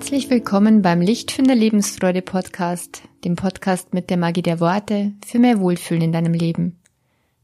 [0.00, 5.60] Herzlich willkommen beim Lichtfinder Lebensfreude Podcast, dem Podcast mit der Magie der Worte für mehr
[5.60, 6.80] Wohlfühlen in deinem Leben.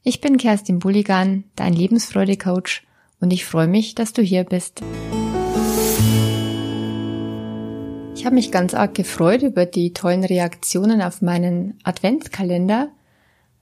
[0.02, 2.86] Ich bin Kerstin Bulligan, dein Lebensfreude Coach
[3.20, 4.80] und ich freue mich, dass du hier bist.
[8.14, 12.88] Ich habe mich ganz arg gefreut über die tollen Reaktionen auf meinen Adventskalender,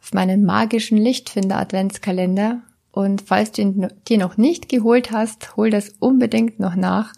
[0.00, 5.70] auf meinen magischen Lichtfinder Adventskalender und falls du ihn dir noch nicht geholt hast, hol
[5.70, 7.12] das unbedingt noch nach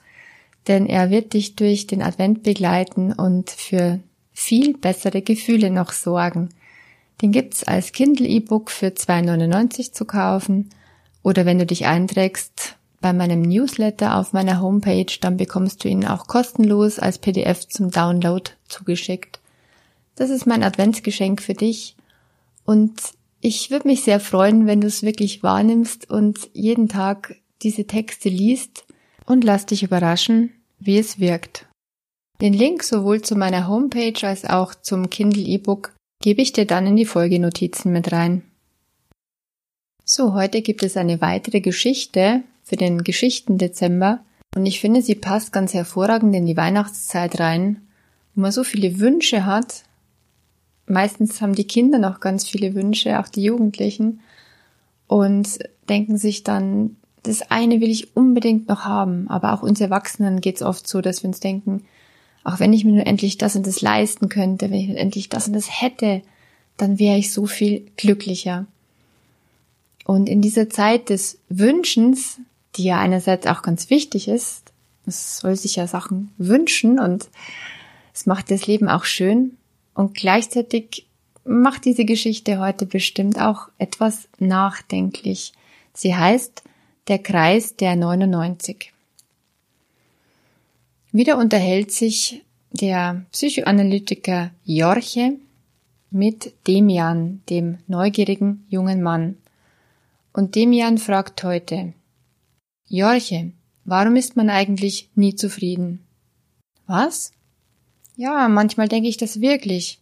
[0.68, 4.00] denn er wird dich durch den Advent begleiten und für
[4.32, 6.50] viel bessere Gefühle noch sorgen.
[7.22, 10.70] Den gibt's als Kindle-E-Book für 2,99 zu kaufen
[11.22, 16.04] oder wenn du dich einträgst bei meinem Newsletter auf meiner Homepage, dann bekommst du ihn
[16.04, 19.40] auch kostenlos als PDF zum Download zugeschickt.
[20.16, 21.96] Das ist mein Adventsgeschenk für dich
[22.64, 22.92] und
[23.40, 28.28] ich würde mich sehr freuen, wenn du es wirklich wahrnimmst und jeden Tag diese Texte
[28.28, 28.84] liest
[29.24, 31.66] und lass dich überraschen, wie es wirkt.
[32.40, 36.86] Den Link sowohl zu meiner Homepage als auch zum Kindle E-Book gebe ich dir dann
[36.86, 38.42] in die Folgenotizen mit rein.
[40.04, 44.20] So, heute gibt es eine weitere Geschichte für den Geschichten-Dezember
[44.54, 47.88] und ich finde, sie passt ganz hervorragend in die Weihnachtszeit rein,
[48.34, 49.84] wo man so viele Wünsche hat.
[50.86, 54.20] Meistens haben die Kinder noch ganz viele Wünsche, auch die Jugendlichen,
[55.08, 59.28] und denken sich dann, das eine will ich unbedingt noch haben.
[59.28, 61.84] Aber auch uns Erwachsenen geht es oft so, dass wir uns denken,
[62.44, 65.28] auch wenn ich mir nur endlich das und das leisten könnte, wenn ich nur endlich
[65.28, 66.22] das und das hätte,
[66.76, 68.66] dann wäre ich so viel glücklicher.
[70.04, 72.38] Und in dieser Zeit des Wünschens,
[72.76, 74.72] die ja einerseits auch ganz wichtig ist,
[75.06, 77.28] es soll sich ja Sachen wünschen und
[78.14, 79.56] es macht das Leben auch schön
[79.94, 81.06] und gleichzeitig
[81.44, 85.52] macht diese Geschichte heute bestimmt auch etwas nachdenklich.
[85.94, 86.62] Sie heißt
[87.08, 88.92] der Kreis der 99.
[91.12, 92.42] Wieder unterhält sich
[92.72, 95.36] der Psychoanalytiker Jorche
[96.10, 99.36] mit Demian, dem neugierigen jungen Mann.
[100.32, 101.92] Und Demian fragt heute,
[102.88, 103.52] Jorche,
[103.84, 106.04] warum ist man eigentlich nie zufrieden?
[106.86, 107.32] Was?
[108.16, 110.00] Ja, manchmal denke ich das wirklich.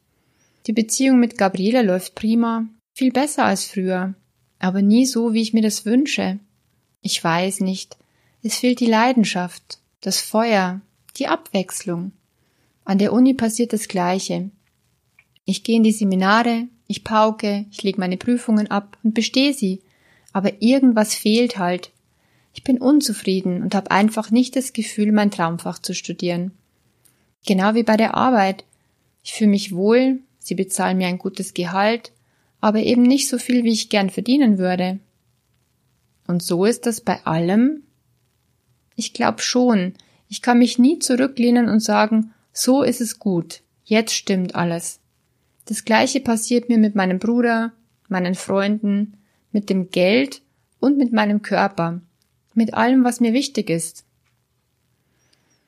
[0.67, 4.15] Die Beziehung mit Gabriela läuft prima, viel besser als früher,
[4.59, 6.39] aber nie so, wie ich mir das wünsche.
[7.07, 7.99] Ich weiß nicht.
[8.43, 10.81] Es fehlt die Leidenschaft, das Feuer,
[11.19, 12.13] die Abwechslung.
[12.87, 14.49] An der Uni passiert das Gleiche.
[15.45, 19.83] Ich gehe in die Seminare, ich pauke, ich lege meine Prüfungen ab und bestehe sie,
[20.33, 21.91] aber irgendwas fehlt halt.
[22.55, 26.53] Ich bin unzufrieden und habe einfach nicht das Gefühl, mein Traumfach zu studieren.
[27.45, 28.65] Genau wie bei der Arbeit.
[29.23, 32.13] Ich fühle mich wohl, sie bezahlen mir ein gutes Gehalt,
[32.63, 35.01] aber eben nicht so viel, wie ich gern verdienen würde.
[36.27, 37.83] Und so ist das bei allem?
[38.97, 39.95] Ich glaube schon.
[40.29, 45.01] Ich kann mich nie zurücklehnen und sagen, so ist es gut, jetzt stimmt alles.
[45.67, 47.73] Das gleiche passiert mir mit meinem Bruder,
[48.09, 49.19] meinen Freunden,
[49.53, 50.43] mit dem Geld
[50.81, 52.01] und mit meinem Körper,
[52.55, 54.05] mit allem, was mir wichtig ist.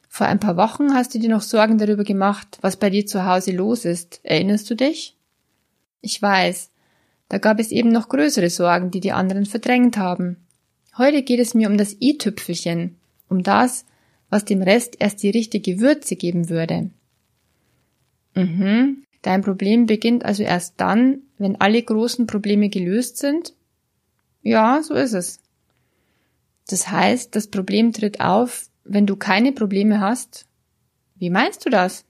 [0.09, 3.27] Vor ein paar Wochen hast du dir noch Sorgen darüber gemacht, was bei dir zu
[3.27, 4.21] Hause los ist.
[4.22, 5.16] Erinnerst du dich?
[6.00, 6.71] Ich weiß,
[7.28, 10.46] da gab es eben noch größere Sorgen, die die anderen verdrängt haben.
[10.99, 12.97] Heute geht es mir um das i-Tüpfelchen,
[13.29, 13.84] um das,
[14.31, 16.91] was dem Rest erst die richtige Würze geben würde.
[18.34, 23.55] Mhm, dein Problem beginnt also erst dann, wenn alle großen Probleme gelöst sind?
[24.43, 25.39] Ja, so ist es.
[26.69, 30.47] Das heißt, das Problem tritt auf, wenn du keine Probleme hast?
[31.17, 32.05] Wie meinst du das?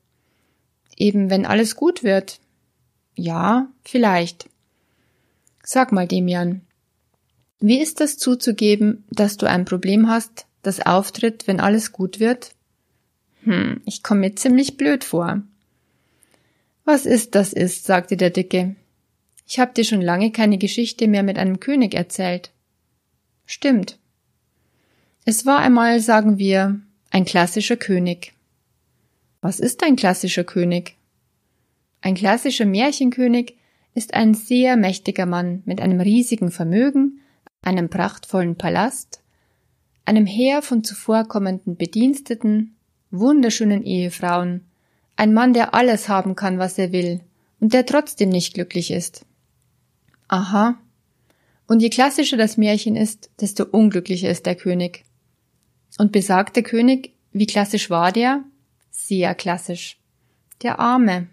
[0.97, 2.41] Eben, wenn alles gut wird?
[3.15, 4.49] Ja, vielleicht.
[5.63, 6.66] Sag mal, Demian,
[7.67, 12.53] wie ist das zuzugeben, dass du ein Problem hast, das auftritt, wenn alles gut wird?
[13.43, 15.43] Hm, ich komme mir ziemlich blöd vor.
[16.85, 18.77] Was ist, das ist, sagte der Dicke.
[19.49, 22.53] Ich hab dir schon lange keine Geschichte mehr mit einem König erzählt.
[23.47, 23.99] Stimmt.
[25.25, 26.81] Es war einmal, sagen wir,
[27.11, 28.33] ein klassischer König.
[29.41, 30.97] Was ist ein klassischer König?
[32.01, 33.57] Ein klassischer Märchenkönig
[33.95, 37.21] ist ein sehr mächtiger Mann mit einem riesigen Vermögen,
[37.67, 39.21] einem prachtvollen Palast,
[40.05, 42.77] einem Heer von zuvorkommenden Bediensteten,
[43.11, 44.65] wunderschönen Ehefrauen,
[45.17, 47.21] ein Mann, der alles haben kann, was er will,
[47.59, 49.27] und der trotzdem nicht glücklich ist.
[50.29, 50.79] Aha.
[51.67, 55.05] Und je klassischer das Märchen ist, desto unglücklicher ist der König.
[55.99, 58.45] Und besagt der König, wie klassisch war der?
[58.91, 59.99] Sehr klassisch.
[60.63, 61.27] Der Arme.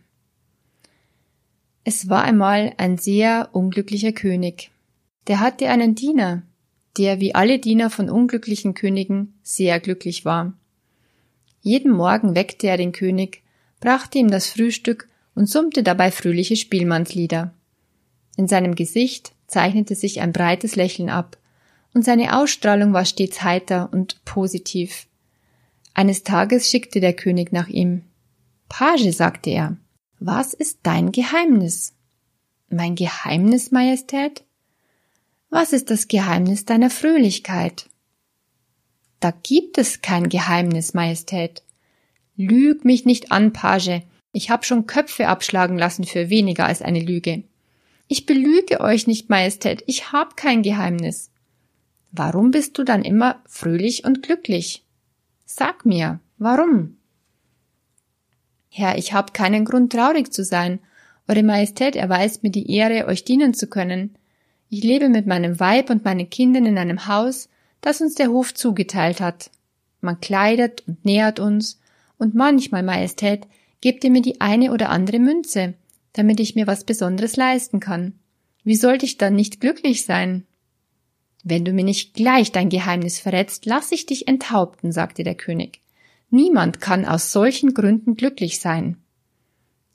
[1.84, 4.72] Es war einmal ein sehr unglücklicher König.
[5.28, 6.44] Der hatte einen Diener,
[6.98, 10.54] der wie alle Diener von unglücklichen Königen sehr glücklich war.
[11.62, 13.42] Jeden Morgen weckte er den König,
[13.80, 17.54] brachte ihm das Frühstück und summte dabei fröhliche Spielmannslieder.
[18.36, 21.38] In seinem Gesicht zeichnete sich ein breites Lächeln ab,
[21.94, 25.06] und seine Ausstrahlung war stets heiter und positiv.
[25.94, 28.02] Eines Tages schickte der König nach ihm.
[28.68, 29.78] Page, sagte er,
[30.20, 31.94] was ist dein Geheimnis?
[32.70, 34.44] Mein Geheimnis, Majestät?
[35.56, 37.88] Was ist das Geheimnis deiner Fröhlichkeit?
[39.20, 41.62] Da gibt es kein Geheimnis, Majestät.
[42.36, 44.02] Lüg mich nicht an, Page.
[44.32, 47.44] Ich hab schon Köpfe abschlagen lassen für weniger als eine Lüge.
[48.08, 49.84] Ich belüge euch nicht, Majestät.
[49.86, 51.30] Ich hab kein Geheimnis.
[52.12, 54.84] Warum bist du dann immer fröhlich und glücklich?
[55.46, 56.98] Sag mir, warum?
[58.70, 60.80] Herr, ich hab keinen Grund traurig zu sein.
[61.28, 64.18] Eure Majestät erweist mir die Ehre, euch dienen zu können.
[64.76, 67.48] Ich lebe mit meinem Weib und meinen Kindern in einem Haus,
[67.80, 69.52] das uns der Hof zugeteilt hat.
[70.02, 71.80] Man kleidet und nährt uns,
[72.18, 73.46] und manchmal, Majestät,
[73.82, 75.76] gebt ihr mir die eine oder andere Münze,
[76.14, 78.18] damit ich mir was Besonderes leisten kann.
[78.64, 80.44] Wie sollte ich dann nicht glücklich sein?
[81.44, 85.82] Wenn du mir nicht gleich dein Geheimnis verrätst, lass ich dich enthaupten, sagte der König.
[86.32, 88.98] Niemand kann aus solchen Gründen glücklich sein.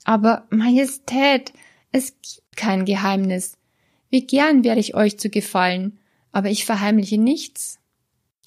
[0.05, 1.51] Aber Majestät,
[1.91, 3.58] es gibt kein Geheimnis.
[4.09, 5.99] Wie gern wäre ich euch zu gefallen,
[6.31, 7.79] aber ich verheimliche nichts.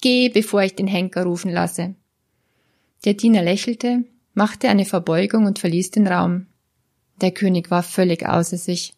[0.01, 1.95] Geh, bevor ich den Henker rufen lasse.
[3.05, 6.47] Der Diener lächelte, machte eine Verbeugung und verließ den Raum.
[7.21, 8.93] Der König war völlig außer sich.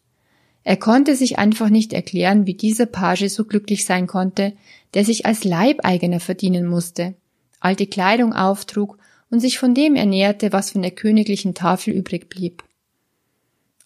[0.64, 4.54] Er konnte sich einfach nicht erklären, wie dieser Page so glücklich sein konnte,
[4.94, 7.14] der sich als Leibeigener verdienen musste
[7.60, 8.98] alte Kleidung auftrug
[9.30, 12.62] und sich von dem ernährte, was von der königlichen Tafel übrig blieb.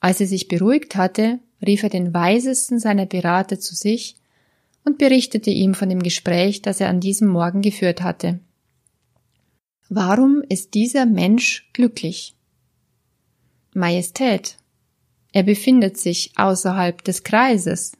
[0.00, 4.16] Als er sich beruhigt hatte, rief er den weisesten seiner Berater zu sich
[4.84, 8.40] und berichtete ihm von dem Gespräch, das er an diesem Morgen geführt hatte.
[9.88, 12.34] Warum ist dieser Mensch glücklich?
[13.74, 14.56] Majestät,
[15.32, 17.92] er befindet sich außerhalb des Kreises.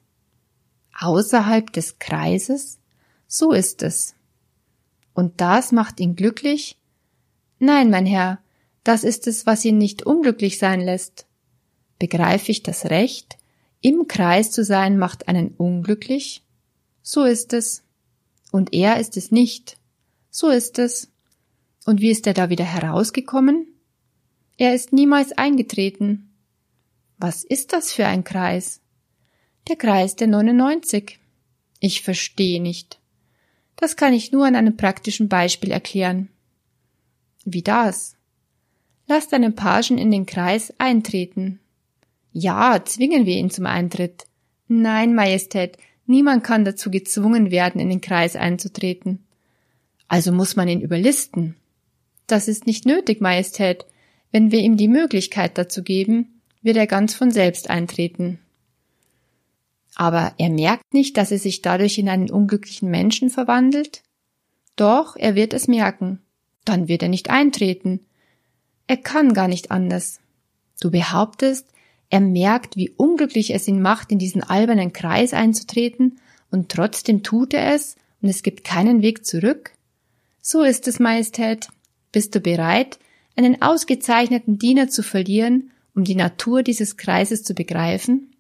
[0.99, 2.79] Außerhalb des Kreises?
[3.27, 4.15] So ist es.
[5.15, 6.77] Und das macht ihn glücklich?
[7.59, 8.41] Nein, mein Herr,
[8.85, 11.27] das ist es, was ihn nicht unglücklich sein lässt.
[11.99, 13.37] Begreife ich das recht?
[13.83, 16.45] Im Kreis zu sein macht einen unglücklich?
[17.03, 17.83] So ist es.
[18.53, 19.79] Und er ist es nicht.
[20.31, 21.11] So ist es.
[21.87, 23.67] Und wie ist er da wieder herausgekommen?
[24.59, 26.31] Er ist niemals eingetreten.
[27.17, 28.81] Was ist das für ein Kreis?
[29.69, 31.19] Der Kreis der 99.
[31.81, 33.01] Ich verstehe nicht.
[33.77, 36.29] Das kann ich nur an einem praktischen Beispiel erklären.
[37.47, 38.17] Wie das?
[39.07, 41.61] Lass deinen Pagen in den Kreis eintreten.
[42.33, 44.25] Ja, zwingen wir ihn zum Eintritt.
[44.69, 49.25] Nein, Majestät, niemand kann dazu gezwungen werden, in den Kreis einzutreten.
[50.07, 51.57] Also muss man ihn überlisten.
[52.27, 53.85] Das ist nicht nötig, Majestät.
[54.31, 58.39] Wenn wir ihm die Möglichkeit dazu geben, wird er ganz von selbst eintreten.
[59.97, 64.03] Aber er merkt nicht, dass er sich dadurch in einen unglücklichen Menschen verwandelt?
[64.77, 66.21] Doch, er wird es merken.
[66.65, 68.01] Dann wird er nicht eintreten.
[68.87, 70.21] Er kann gar nicht anders.
[70.81, 71.67] Du behauptest,
[72.11, 76.19] er merkt, wie unglücklich es ihn macht, in diesen albernen Kreis einzutreten,
[76.51, 79.73] und trotzdem tut er es, und es gibt keinen Weg zurück?
[80.43, 81.69] So ist es, Majestät.
[82.13, 82.99] Bist du bereit,
[83.37, 88.35] einen ausgezeichneten Diener zu verlieren, um die Natur dieses Kreises zu begreifen?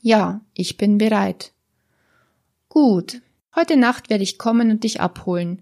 [0.00, 1.52] Ja, ich bin bereit.
[2.70, 3.20] Gut,
[3.54, 5.60] heute Nacht werde ich kommen und dich abholen.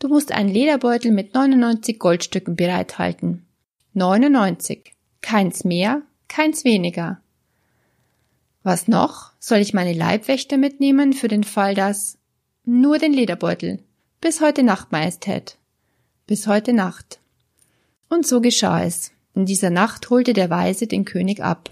[0.00, 3.46] Du musst einen Lederbeutel mit 99 Goldstücken bereithalten.
[3.94, 4.94] 99.
[5.20, 7.20] Keins mehr, keins weniger.
[8.62, 9.32] Was noch?
[9.38, 12.18] Soll ich meine Leibwächter mitnehmen für den Fall, dass...
[12.64, 13.82] Nur den Lederbeutel.
[14.20, 15.56] Bis heute Nacht, Majestät.
[16.26, 17.18] Bis heute Nacht.
[18.10, 19.12] Und so geschah es.
[19.34, 21.70] In dieser Nacht holte der Weise den König ab.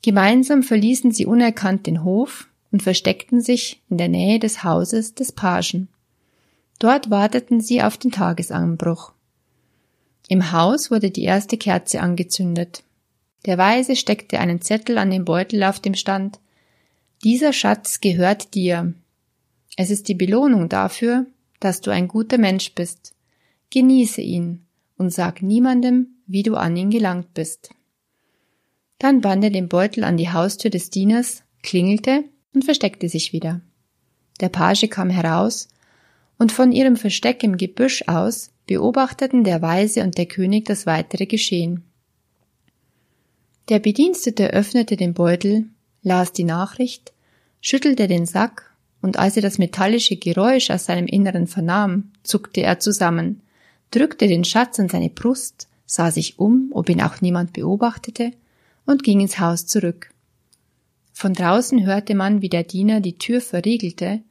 [0.00, 5.32] Gemeinsam verließen sie unerkannt den Hof und versteckten sich in der Nähe des Hauses des
[5.32, 5.88] Pagen.
[6.78, 9.12] Dort warteten sie auf den Tagesanbruch.
[10.28, 12.82] Im Haus wurde die erste Kerze angezündet.
[13.44, 16.38] Der Weise steckte einen Zettel an den Beutel, auf dem stand
[17.24, 18.94] Dieser Schatz gehört dir.
[19.76, 21.26] Es ist die Belohnung dafür,
[21.60, 23.14] dass du ein guter Mensch bist.
[23.70, 27.70] Genieße ihn und sag niemandem, wie du an ihn gelangt bist.
[28.98, 33.60] Dann band er den Beutel an die Haustür des Dieners, klingelte und versteckte sich wieder.
[34.40, 35.68] Der Page kam heraus,
[36.38, 41.26] und von ihrem Versteck im Gebüsch aus beobachteten der Weise und der König das weitere
[41.26, 41.84] Geschehen.
[43.68, 45.66] Der Bedienstete öffnete den Beutel,
[46.02, 47.12] las die Nachricht,
[47.60, 52.78] schüttelte den Sack, und als er das metallische Geräusch aus seinem Inneren vernahm, zuckte er
[52.78, 53.40] zusammen.
[53.90, 58.32] drückte den Schatz an seine Brust, sah sich um, ob ihn auch niemand beobachtete,
[58.86, 60.10] und ging ins Haus zurück.
[61.12, 64.22] Von draußen hörte man, wie der Diener die Tür verriegelte,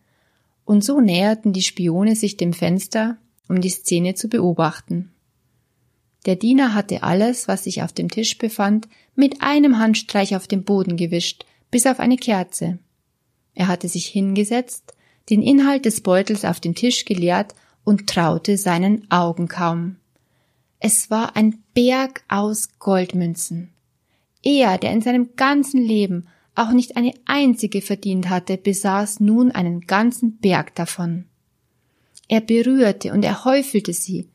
[0.65, 5.11] und so näherten die Spione sich dem Fenster, um die Szene zu beobachten.
[6.25, 10.63] Der Diener hatte alles, was sich auf dem Tisch befand, mit einem Handstreich auf den
[10.63, 12.79] Boden gewischt, bis auf eine Kerze.
[13.55, 14.93] Er hatte sich hingesetzt,
[15.29, 19.97] den Inhalt des Beutels auf den Tisch geleert und traute seinen Augen kaum.
[20.79, 23.71] Es war ein Berg aus Goldmünzen.
[24.43, 29.81] Er, der in seinem ganzen Leben auch nicht eine einzige verdient hatte, besaß nun einen
[29.81, 31.25] ganzen Berg davon.
[32.27, 34.29] Er berührte und er häufelte sie,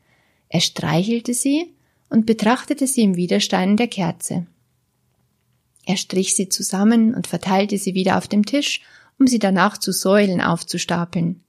[0.49, 1.73] er streichelte sie
[2.09, 4.47] und betrachtete sie im Widerstein der Kerze.
[5.85, 8.81] Er strich sie zusammen und verteilte sie wieder auf dem Tisch,
[9.19, 11.41] um sie danach zu Säulen aufzustapeln.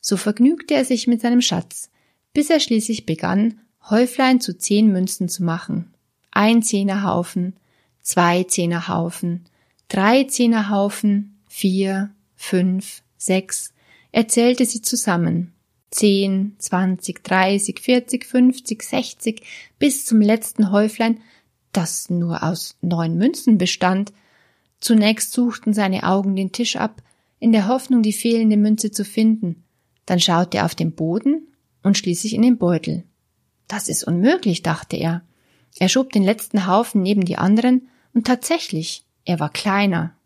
[0.00, 1.90] So vergnügte er sich mit seinem Schatz,
[2.32, 5.94] bis er schließlich begann, Häuflein zu zehn Münzen zu machen.
[6.30, 7.54] Ein Zehnerhaufen,
[8.02, 9.44] zwei Zehnerhaufen,
[9.88, 13.72] drei Zehnerhaufen, vier, fünf, sechs.
[14.12, 15.52] Er zählte sie zusammen.
[15.90, 19.42] Zehn, zwanzig, dreißig, vierzig, fünfzig, sechzig,
[19.78, 21.20] bis zum letzten Häuflein,
[21.72, 24.12] das nur aus neun Münzen bestand.
[24.80, 27.02] Zunächst suchten seine Augen den Tisch ab,
[27.38, 29.64] in der Hoffnung, die fehlende Münze zu finden.
[30.06, 31.48] Dann schaute er auf den Boden
[31.82, 33.04] und schließlich in den Beutel.
[33.68, 35.22] Das ist unmöglich, dachte er.
[35.78, 40.16] Er schob den letzten Haufen neben die anderen, und tatsächlich, er war kleiner.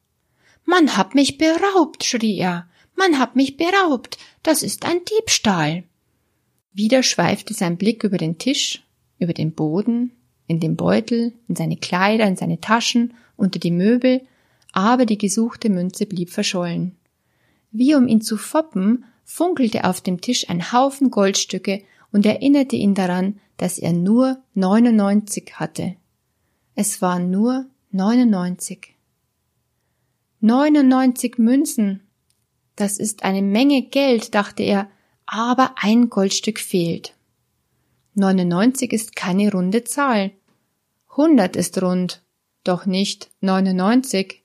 [0.65, 2.69] Man hat mich beraubt, schrie er.
[3.01, 4.19] Man hat mich beraubt.
[4.43, 5.85] Das ist ein Diebstahl.
[6.75, 8.85] Wieder schweifte sein Blick über den Tisch,
[9.19, 10.13] über den Boden,
[10.47, 14.21] in den Beutel, in seine Kleider, in seine Taschen, unter die Möbel,
[14.73, 16.95] aber die gesuchte Münze blieb verschollen.
[17.71, 22.95] Wie um ihn zu foppen, funkelte auf dem Tisch ein Haufen Goldstücke und erinnerte ihn
[22.95, 25.97] daran, dass er nur 99 hatte.
[26.75, 28.95] Es waren nur 99.
[30.41, 32.03] 99 Münzen.
[32.81, 34.89] Das ist eine Menge Geld, dachte er,
[35.27, 37.13] aber ein Goldstück fehlt.
[38.15, 40.31] 99 ist keine runde Zahl.
[41.11, 42.23] 100 ist rund,
[42.65, 44.43] doch nicht 99.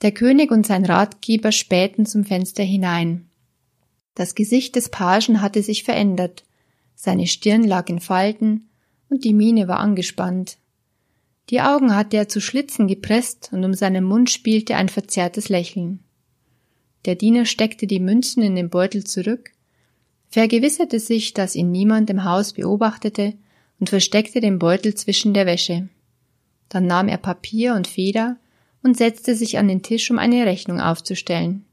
[0.00, 3.28] Der König und sein Ratgeber spähten zum Fenster hinein.
[4.14, 6.44] Das Gesicht des Pagen hatte sich verändert,
[6.94, 8.70] seine Stirn lag in Falten
[9.10, 10.56] und die Miene war angespannt.
[11.50, 16.02] Die Augen hatte er zu Schlitzen gepresst und um seinen Mund spielte ein verzerrtes Lächeln.
[17.08, 19.52] Der Diener steckte die Münzen in den Beutel zurück,
[20.28, 23.32] vergewisserte sich, dass ihn niemand im Haus beobachtete
[23.80, 25.88] und versteckte den Beutel zwischen der Wäsche.
[26.68, 28.36] Dann nahm er Papier und Feder
[28.82, 31.64] und setzte sich an den Tisch, um eine Rechnung aufzustellen.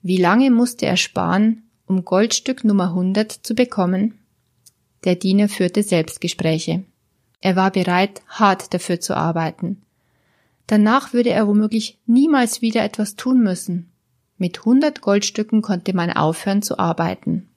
[0.00, 4.18] Wie lange musste er sparen, um Goldstück Nummer 100 zu bekommen?
[5.04, 6.84] Der Diener führte Selbstgespräche.
[7.42, 9.82] Er war bereit, hart dafür zu arbeiten.
[10.66, 13.90] Danach würde er womöglich niemals wieder etwas tun müssen.
[14.36, 17.48] Mit hundert Goldstücken konnte man aufhören zu arbeiten.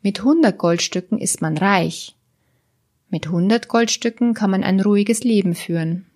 [0.00, 2.16] Mit hundert Goldstücken ist man reich.
[3.10, 6.06] Mit hundert Goldstücken kann man ein ruhiges Leben führen.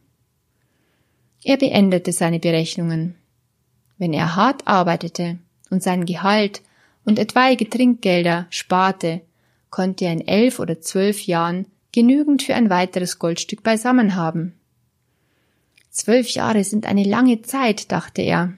[1.44, 3.14] Er beendete seine Berechnungen.
[3.98, 5.38] Wenn er hart arbeitete
[5.70, 6.62] und sein Gehalt
[7.04, 9.20] und etwaige Trinkgelder sparte,
[9.70, 14.54] konnte er in elf oder zwölf Jahren genügend für ein weiteres Goldstück beisammen haben.
[15.90, 18.54] Zwölf Jahre sind eine lange Zeit, dachte er.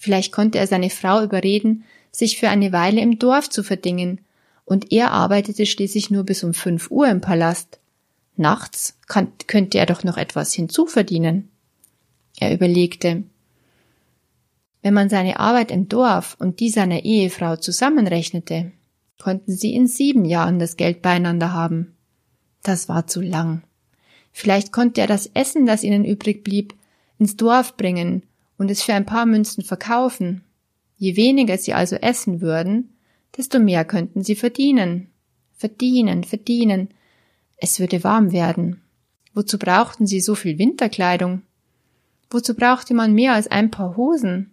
[0.00, 4.22] Vielleicht konnte er seine Frau überreden, sich für eine Weile im Dorf zu verdingen,
[4.64, 7.80] und er arbeitete schließlich nur bis um fünf Uhr im Palast.
[8.34, 11.50] Nachts kann, könnte er doch noch etwas hinzuverdienen.
[12.38, 13.24] Er überlegte,
[14.80, 18.72] wenn man seine Arbeit im Dorf und die seiner Ehefrau zusammenrechnete,
[19.18, 21.94] konnten sie in sieben Jahren das Geld beieinander haben.
[22.62, 23.64] Das war zu lang.
[24.32, 26.72] Vielleicht konnte er das Essen, das ihnen übrig blieb,
[27.18, 28.22] ins Dorf bringen
[28.60, 30.42] und es für ein paar Münzen verkaufen.
[30.98, 32.92] Je weniger sie also essen würden,
[33.34, 35.08] desto mehr könnten sie verdienen.
[35.56, 36.90] Verdienen, verdienen.
[37.56, 38.82] Es würde warm werden.
[39.32, 41.40] Wozu brauchten sie so viel Winterkleidung?
[42.28, 44.50] Wozu brauchte man mehr als ein paar Hosen?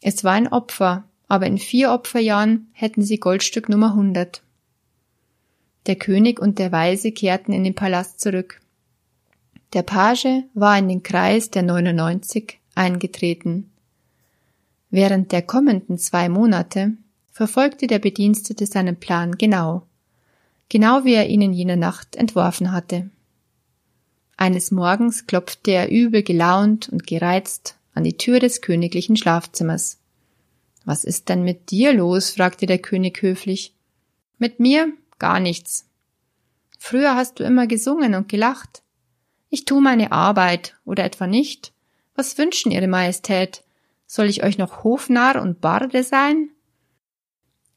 [0.00, 4.42] Es war ein Opfer, aber in vier Opferjahren hätten sie Goldstück Nummer 100.
[5.86, 8.60] Der König und der Weise kehrten in den Palast zurück.
[9.72, 13.70] Der Page war in den Kreis der 99 eingetreten.
[14.90, 16.92] Während der kommenden zwei Monate
[17.30, 19.82] verfolgte der Bedienstete seinen Plan genau,
[20.68, 23.10] genau wie er ihn in jener Nacht entworfen hatte.
[24.36, 29.98] Eines Morgens klopfte er übel gelaunt und gereizt an die Tür des königlichen Schlafzimmers.
[30.84, 32.30] Was ist denn mit dir los?
[32.30, 33.74] fragte der König höflich.
[34.38, 35.86] Mit mir gar nichts.
[36.78, 38.82] Früher hast du immer gesungen und gelacht.
[39.50, 41.72] Ich tu meine Arbeit oder etwa nicht.
[42.18, 43.62] Was wünschen Ihre Majestät?
[44.08, 46.50] Soll ich euch noch Hofnarr und Barde sein?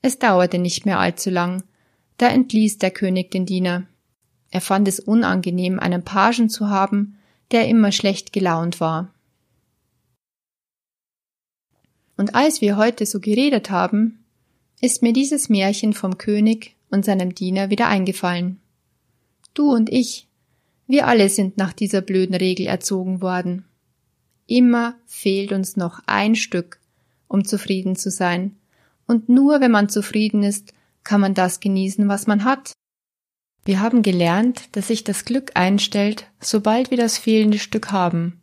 [0.01, 1.61] Es dauerte nicht mehr allzu lang,
[2.17, 3.85] da entließ der König den Diener.
[4.49, 7.19] Er fand es unangenehm, einen Pagen zu haben,
[7.51, 9.13] der immer schlecht gelaunt war.
[12.17, 14.25] Und als wir heute so geredet haben,
[14.81, 18.59] ist mir dieses Märchen vom König und seinem Diener wieder eingefallen.
[19.53, 20.27] Du und ich,
[20.87, 23.65] wir alle sind nach dieser blöden Regel erzogen worden.
[24.51, 26.81] Immer fehlt uns noch ein Stück,
[27.29, 28.57] um zufrieden zu sein,
[29.07, 30.73] und nur wenn man zufrieden ist,
[31.05, 32.73] kann man das genießen, was man hat.
[33.63, 38.41] Wir haben gelernt, dass sich das Glück einstellt, sobald wir das fehlende Stück haben.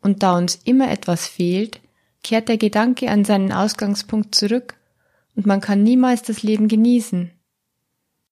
[0.00, 1.80] Und da uns immer etwas fehlt,
[2.22, 4.76] kehrt der Gedanke an seinen Ausgangspunkt zurück
[5.34, 7.32] und man kann niemals das Leben genießen.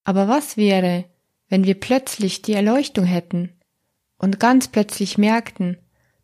[0.04, 1.04] Aber was wäre,
[1.48, 3.50] wenn wir plötzlich die Erleuchtung hätten
[4.18, 5.78] und ganz plötzlich merkten,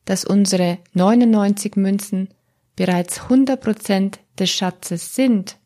[0.04, 2.28] dass unsere 99 Münzen
[2.76, 5.56] bereits 100 Prozent des Schatzes sind,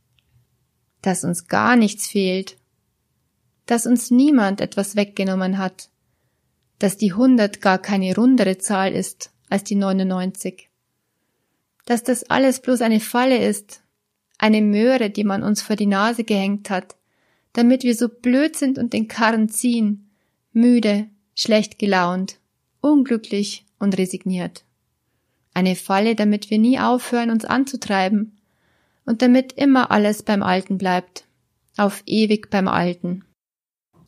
[1.02, 2.58] dass uns gar nichts fehlt
[3.68, 5.90] dass uns niemand etwas weggenommen hat,
[6.78, 10.70] dass die 100 gar keine rundere Zahl ist als die 99,
[11.84, 13.82] dass das alles bloß eine Falle ist,
[14.38, 16.96] eine Möhre, die man uns vor die Nase gehängt hat,
[17.52, 20.10] damit wir so blöd sind und den Karren ziehen,
[20.52, 22.38] müde, schlecht gelaunt,
[22.80, 24.64] unglücklich und resigniert.
[25.54, 28.38] Eine Falle, damit wir nie aufhören, uns anzutreiben
[29.04, 31.24] und damit immer alles beim Alten bleibt,
[31.76, 33.24] auf ewig beim Alten.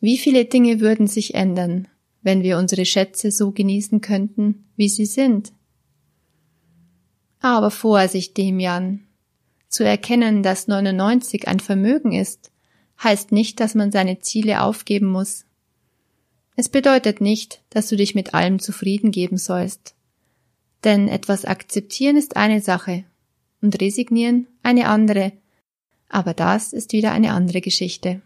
[0.01, 1.89] Wie viele Dinge würden sich ändern,
[2.23, 5.53] wenn wir unsere Schätze so genießen könnten, wie sie sind?
[7.41, 9.07] Aber Vorsicht, Demian.
[9.69, 12.51] Zu erkennen, dass 99 ein Vermögen ist,
[13.03, 15.47] heißt nicht, dass man seine Ziele aufgeben muss.
[16.57, 19.95] Es bedeutet nicht, dass du dich mit allem zufrieden geben sollst.
[20.85, 23.05] Denn etwas akzeptieren ist eine Sache
[23.61, 25.33] und resignieren eine andere,
[26.09, 28.21] aber das ist wieder eine andere Geschichte.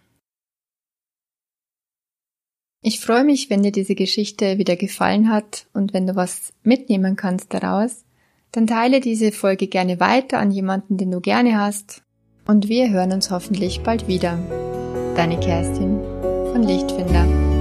[2.87, 7.17] Ich freue mich, wenn dir diese Geschichte wieder gefallen hat und wenn du was mitnehmen
[7.17, 8.05] kannst daraus,
[8.53, 12.03] dann teile diese Folge gerne weiter an jemanden, den du gerne hast.
[12.47, 14.39] Und wir hören uns hoffentlich bald wieder.
[15.17, 15.99] Deine Kerstin
[16.53, 17.54] von Lichtfinder.